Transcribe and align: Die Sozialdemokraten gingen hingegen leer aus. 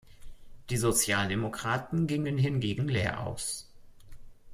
Die 0.71 0.77
Sozialdemokraten 0.77 2.07
gingen 2.07 2.39
hingegen 2.39 2.87
leer 2.87 3.19
aus. 3.19 3.71